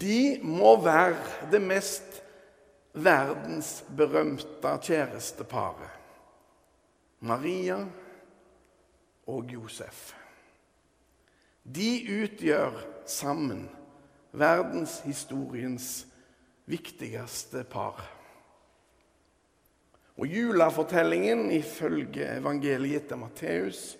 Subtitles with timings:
[0.00, 2.22] De må være det mest
[2.92, 5.90] verdensberømte kjæresteparet.
[7.20, 7.76] Maria
[9.28, 10.14] og Josef.
[11.64, 11.90] De
[12.22, 13.68] utgjør sammen
[14.32, 16.06] verdenshistoriens
[16.70, 18.00] viktigste par.
[20.16, 23.98] Og Julefortellingen ifølge evangeliet til Matteus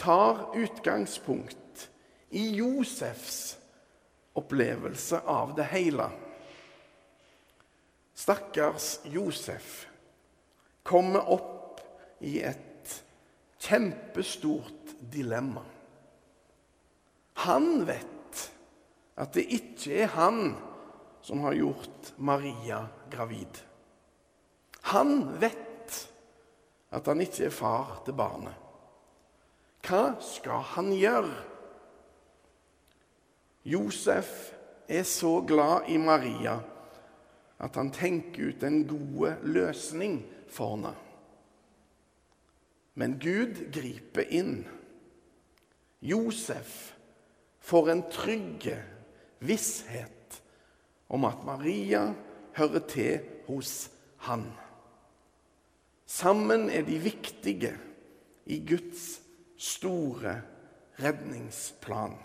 [0.00, 1.90] tar utgangspunkt
[2.30, 3.59] i Josefs
[4.38, 6.10] opplevelse av det hele.
[8.14, 9.86] Stakkars Josef
[10.82, 11.80] kommer opp
[12.20, 12.94] i et
[13.60, 15.64] kjempestort dilemma.
[17.46, 18.44] Han vet
[19.20, 20.54] at det ikke er han
[21.24, 23.60] som har gjort Maria gravid.
[24.92, 25.96] Han vet
[26.90, 28.56] at han ikke er far til barnet.
[29.84, 31.49] Hva skal han gjøre?
[33.64, 34.52] Josef
[34.88, 36.58] er så glad i Maria
[37.60, 40.94] at han tenker ut en god løsning for henne.
[42.96, 44.64] Men Gud griper inn.
[46.00, 46.94] Josef
[47.60, 48.66] får en trygg
[49.44, 50.40] visshet
[51.12, 52.10] om at Maria
[52.56, 53.90] hører til hos
[54.24, 54.48] han.
[56.10, 57.74] Sammen er de viktige
[58.50, 59.20] i Guds
[59.60, 60.40] store
[61.00, 62.16] redningsplan.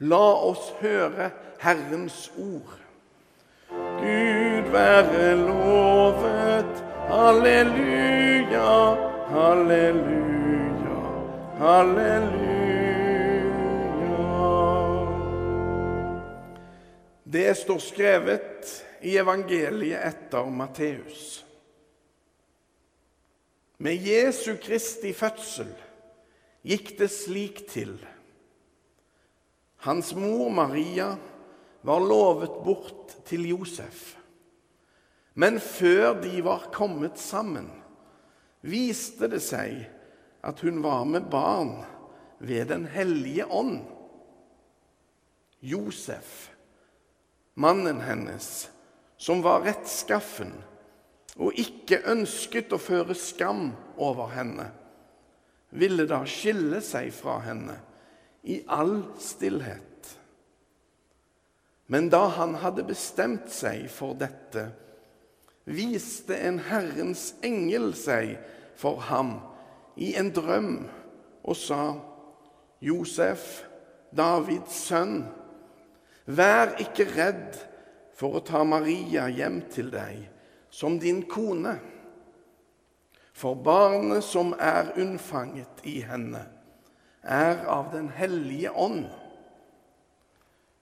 [0.00, 0.16] La
[0.48, 2.78] oss høre Herrens ord.
[3.70, 6.84] Gud være lovet.
[7.10, 8.70] Halleluja,
[9.28, 11.00] halleluja,
[11.58, 12.60] halleluja.
[17.24, 18.70] Det står skrevet
[19.02, 21.44] i evangeliet etter Matteus.
[23.78, 25.74] Med Jesu Kristi fødsel
[26.64, 27.98] gikk det slik til.
[29.80, 31.16] Hans mor Maria
[31.80, 34.16] var lovet bort til Josef.
[35.34, 37.70] Men før de var kommet sammen,
[38.60, 39.86] viste det seg
[40.44, 41.78] at hun var med barn
[42.44, 43.80] ved Den hellige ånd.
[45.60, 46.50] Josef,
[47.54, 48.68] mannen hennes,
[49.16, 50.52] som var rettskaffen
[51.40, 54.70] og ikke ønsket å føre skam over henne,
[55.70, 57.76] ville da skille seg fra henne
[58.42, 60.18] i all stillhet.
[61.86, 64.68] Men da han hadde bestemt seg for dette,
[65.66, 68.36] viste en Herrens engel seg
[68.78, 69.36] for ham
[70.00, 70.76] i en drøm
[71.42, 71.82] og sa,
[72.80, 73.64] Josef,
[74.16, 75.24] Davids sønn,
[76.30, 77.58] vær ikke redd
[78.16, 80.22] for å ta Maria hjem til deg
[80.70, 81.74] som din kone.
[83.34, 86.44] For barnet som er unnfanget i henne,
[87.22, 89.08] er av Den hellige ånd.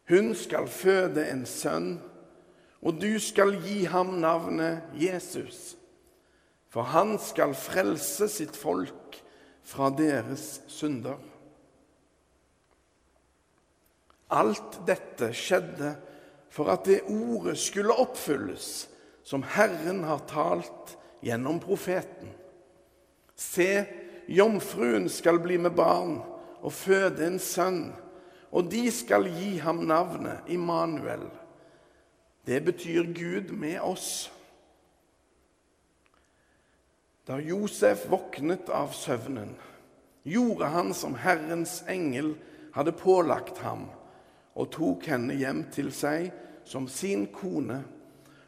[0.09, 1.99] Hun skal føde en sønn,
[2.81, 5.77] og du skal gi ham navnet Jesus.
[6.73, 9.19] For han skal frelse sitt folk
[9.67, 11.19] fra deres synder.
[14.29, 15.95] Alt dette skjedde
[16.53, 18.87] for at det ordet skulle oppfylles
[19.25, 22.31] som Herren har talt gjennom profeten.
[23.37, 23.85] Se,
[24.29, 26.19] jomfruen skal bli med barn
[26.61, 27.89] og føde en sønn,
[28.53, 31.27] og de skal gi ham navnet Immanuel.
[32.49, 34.31] Det betyr Gud med oss.
[37.29, 39.53] Da Josef våknet av søvnen,
[40.25, 42.35] gjorde han som Herrens engel
[42.73, 43.87] hadde pålagt ham,
[44.57, 46.31] og tok henne hjem til seg
[46.69, 47.83] som sin kone,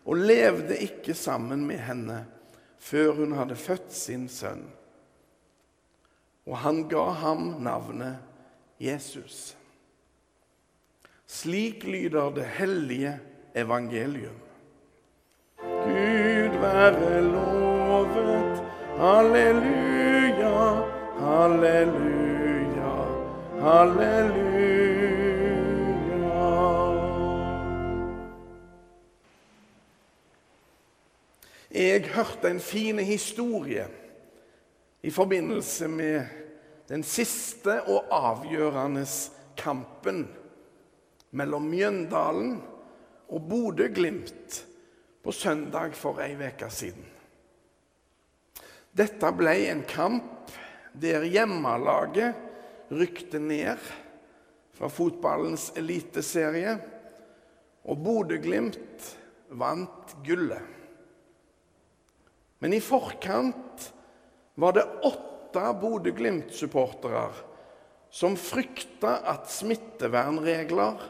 [0.04, 2.22] og levde ikke sammen med henne
[2.80, 4.64] før hun hadde født sin sønn.
[6.46, 8.18] Og han ga ham navnet
[8.80, 9.56] Jesus.
[11.26, 13.18] Slik lyder det hellige
[13.54, 14.38] evangelium.
[15.60, 18.64] Gud være lovet.
[18.98, 20.56] Halleluja,
[21.18, 22.94] halleluja,
[23.60, 24.50] halleluja.
[31.70, 33.86] Jeg hørte en fin historie
[35.00, 36.26] i forbindelse med
[36.90, 39.04] den siste og avgjørende
[39.60, 40.24] kampen
[41.30, 42.58] mellom Mjøndalen
[43.30, 44.60] og Bodø-Glimt
[45.22, 47.06] på søndag for ei uke siden.
[48.90, 50.50] Dette ble en kamp
[50.98, 53.78] der hjemmelaget rykte ned
[54.74, 56.74] fra fotballens eliteserie,
[57.84, 59.06] og Bodø-Glimt
[59.60, 60.62] vant gullet.
[62.60, 63.86] Men i forkant
[64.54, 67.30] var det åtte Bodø-Glimt-supportere
[68.10, 71.02] som frykta at smittevernregler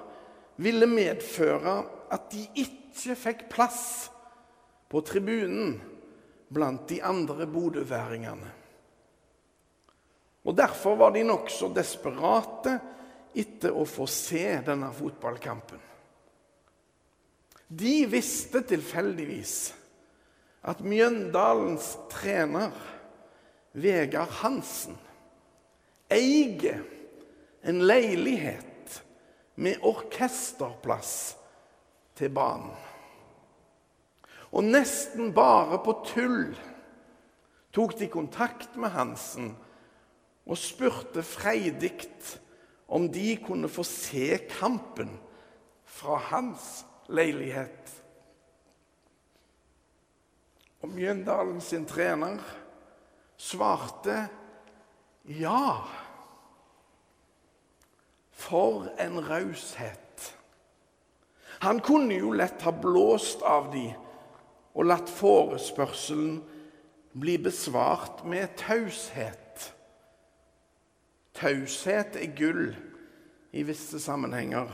[0.60, 1.80] ville medføre
[2.12, 4.10] at de ikke fikk plass
[4.90, 5.78] på tribunen
[6.50, 8.50] blant de andre bodøværingene.
[10.44, 12.74] Og Derfor var de nokså desperate
[13.36, 15.80] etter å få se denne fotballkampen.
[17.70, 19.54] De visste tilfeldigvis
[20.66, 22.74] at Mjøndalens trener
[23.72, 24.98] Vegard Hansen
[26.10, 26.82] eier
[27.62, 29.02] en leilighet
[29.60, 31.36] med orkesterplass
[32.18, 32.74] til banen.
[34.50, 36.48] Og nesten bare på tull
[37.70, 39.52] tok de kontakt med Hansen
[40.50, 41.92] og spurte freidig
[42.90, 45.12] om de kunne få se kampen
[45.86, 47.92] fra hans leilighet.
[50.82, 52.40] Og Mjøndalen sin trener
[53.40, 54.28] svarte
[55.22, 55.88] ja.
[58.32, 60.36] For en raushet.
[61.60, 63.90] Han kunne jo lett ha blåst av de
[64.70, 66.38] og latt forespørselen
[67.20, 69.66] bli besvart med taushet.
[71.36, 72.70] Taushet er gull
[73.52, 74.72] i visse sammenhenger.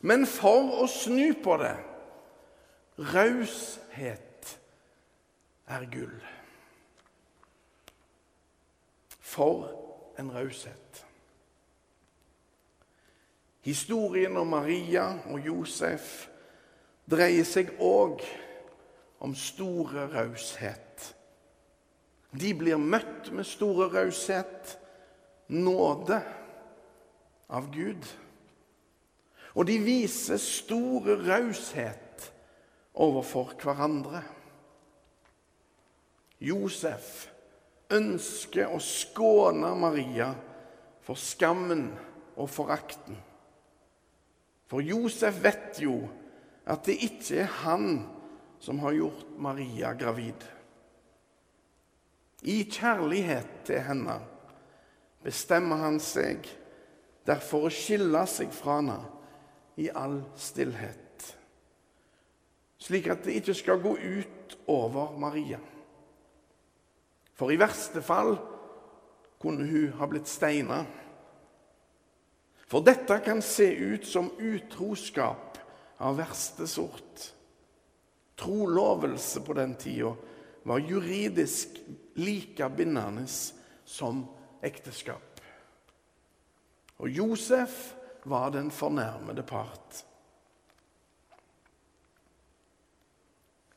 [0.00, 1.76] Men for å snu på det
[3.12, 4.56] raushet
[5.68, 6.20] er gull.
[9.40, 9.70] For
[10.18, 11.06] en raushet.
[13.64, 16.26] Historien om Maria og Josef
[17.08, 18.20] dreier seg òg
[19.24, 21.06] om store raushet.
[22.36, 24.76] De blir møtt med store raushet,
[25.48, 26.20] nåde,
[27.48, 28.12] av Gud.
[29.56, 32.28] Og de viser store raushet
[32.92, 34.20] overfor hverandre.
[36.44, 37.30] Josef
[37.94, 40.30] ønsker å skåne Maria
[41.04, 41.88] for skammen
[42.36, 43.18] og forakten.
[44.70, 45.96] For Josef vet jo
[46.70, 47.88] at det ikke er han
[48.62, 50.44] som har gjort Maria gravid.
[52.42, 54.16] I kjærlighet til henne
[55.24, 56.46] bestemmer han seg
[57.28, 59.00] derfor å skille seg fra henne
[59.80, 61.26] i all stillhet,
[62.80, 65.60] slik at det ikke skal gå ut over Maria.
[67.40, 68.34] For i verste fall
[69.40, 70.82] kunne hun ha blitt steina.
[72.68, 75.56] For dette kan se ut som utroskap
[76.04, 77.30] av verste sort.
[78.36, 80.12] Trolovelse på den tida
[80.68, 81.80] var juridisk
[82.20, 83.24] like bindende
[83.88, 84.22] som
[84.60, 85.40] ekteskap.
[87.00, 87.94] Og Josef
[88.28, 90.04] var den fornærmede part.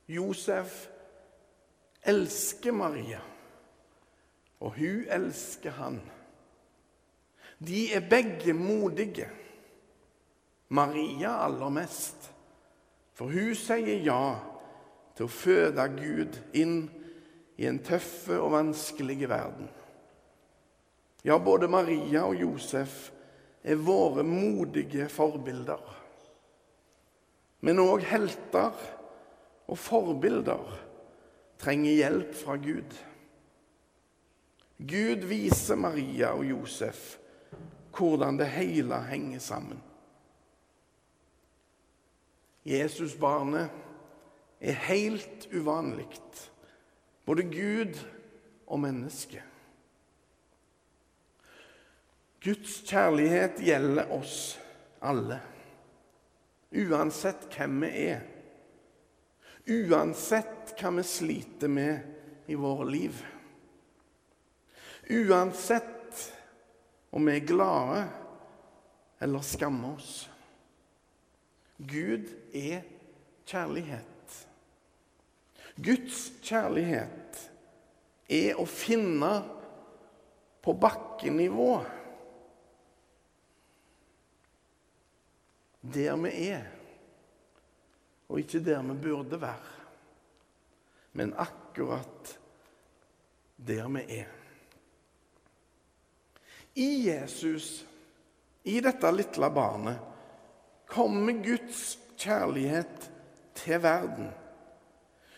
[0.07, 0.89] Josef
[2.04, 3.21] elsker Maria,
[4.63, 6.00] og hun elsker han.
[7.60, 9.27] De er begge modige.
[10.74, 12.31] Maria aller mest,
[13.13, 14.39] for hun sier ja
[15.13, 16.77] til å føde Gud inn
[17.62, 19.68] i en tøffe og vanskelig verden.
[21.24, 23.12] Ja, både Maria og Josef
[23.63, 25.83] er våre modige forbilder.
[27.63, 28.74] Men òg helter
[29.69, 30.74] og forbilder
[31.62, 32.98] trenger hjelp fra Gud.
[34.84, 37.18] Gud viser Maria og Josef
[37.94, 39.80] hvordan det hele henger sammen.
[42.66, 43.70] Jesusbarnet
[44.60, 46.08] er helt uvanlig.
[47.25, 48.00] Både Gud
[48.68, 49.44] og menneske.
[52.44, 54.58] Guds kjærlighet gjelder oss
[55.04, 55.38] alle,
[56.75, 58.25] uansett hvem vi er.
[59.63, 63.22] Uansett hva vi sliter med i våre liv.
[65.10, 66.33] Uansett
[67.10, 68.03] om vi er glade
[69.19, 70.29] eller skammer oss.
[71.77, 72.83] Gud er
[73.45, 74.38] kjærlighet.
[75.75, 77.41] Guds kjærlighet
[78.31, 79.31] er å finne
[80.63, 81.72] på bakkenivå.
[85.93, 86.69] Der vi er,
[88.29, 89.74] og ikke der vi burde være.
[91.13, 92.38] Men akkurat
[93.57, 94.43] der vi er.
[96.75, 97.86] I Jesus,
[98.63, 100.00] i dette lille barnet,
[100.89, 103.12] kommer Guds kjærlighet
[103.56, 104.32] til verden.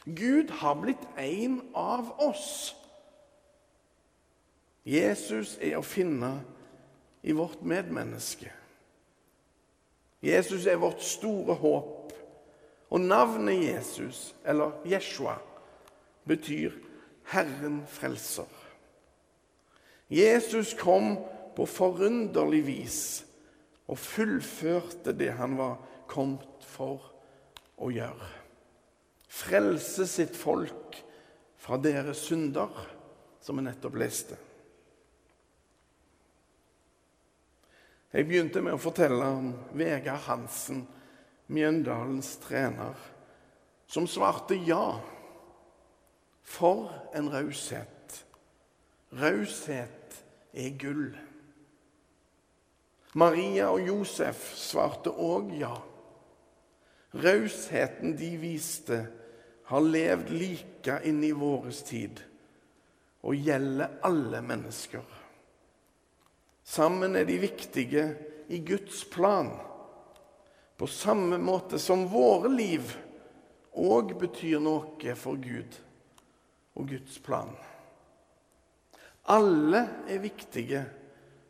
[0.05, 2.75] Gud har blitt en av oss.
[4.85, 6.37] Jesus er å finne
[7.25, 8.51] i vårt medmenneske.
[10.25, 12.13] Jesus er vårt store håp.
[12.93, 15.39] Og navnet Jesus, eller Jeshua,
[16.25, 16.71] betyr
[17.25, 18.64] 'Herren frelser'.
[20.11, 21.15] Jesus kom
[21.55, 22.99] på forunderlig vis
[23.89, 25.77] og fullførte det han var
[26.09, 27.11] kommet for
[27.81, 28.29] å gjøre.
[29.35, 30.99] Frelse sitt folk
[31.59, 32.69] fra deres synder,
[33.41, 34.37] som vi nettopp leste.
[38.15, 40.85] Jeg begynte med å fortelle om Vegard Hansen,
[41.51, 42.95] Mjøndalens trener,
[43.91, 44.95] som svarte ja.
[46.45, 47.94] For en raushet.
[49.15, 51.13] Raushet er gull.
[53.15, 55.71] Maria og Josef svarte òg ja.
[57.15, 59.05] Rausheten de viste,
[59.65, 62.19] har levd like inn i vår tid
[63.25, 65.05] og gjelder alle mennesker.
[66.65, 68.03] Sammen er de viktige
[68.53, 69.49] i Guds plan,
[70.77, 72.91] på samme måte som våre liv
[73.75, 75.79] òg betyr noe for Gud
[76.75, 77.55] og Guds plan.
[79.25, 80.85] Alle er viktige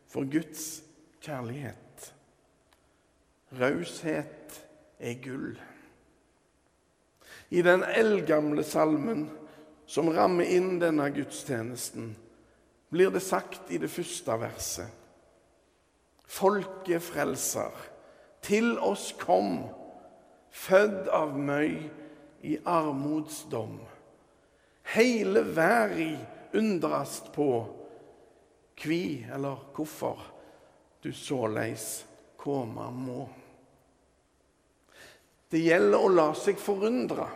[0.08, 0.82] for Guds
[1.20, 2.12] kjærlighet.
[3.60, 4.62] Raushet
[4.98, 5.58] er gull.
[7.50, 9.26] I den eldgamle salmen
[9.86, 12.14] som rammer inn denne gudstjenesten,
[12.90, 14.88] blir det sagt i det første verset.
[16.26, 17.74] Folket frelser,
[18.42, 19.66] til oss kom,
[20.50, 21.76] fødd av møy
[22.46, 23.78] i armodsdom.
[24.94, 27.48] Hele verda undrast på
[28.76, 30.20] kvi eller hvorfor
[31.02, 32.04] du såleis
[32.36, 33.24] komme må.
[35.48, 37.28] Det gjelder å la seg forundre,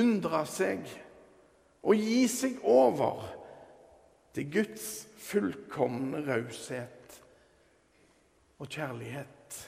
[0.00, 0.86] undre seg
[1.82, 3.26] og gi seg over
[4.32, 4.86] til Guds
[5.20, 7.18] fullkomne raushet
[8.62, 9.58] og kjærlighet.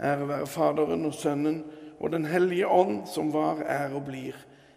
[0.00, 1.60] Ære være Faderen og Sønnen
[2.00, 4.38] og Den hellige ånd, som var, er og blir